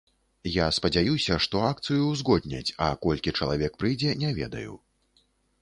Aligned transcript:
Я 0.53 0.65
спадзяюся, 0.77 1.37
што 1.47 1.61
акцыю 1.73 2.01
ўзгодняць, 2.13 2.65
а 2.89 2.89
колькі 3.07 3.37
чалавек 3.41 3.79
прыйдзе, 3.85 4.19
не 4.25 4.37
ведаю. 4.43 4.73